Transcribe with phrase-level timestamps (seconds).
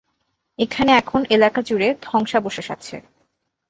[0.59, 2.95] এখানে এখন এলাকা জুড়ে ধ্বংসাবশেষ আছে।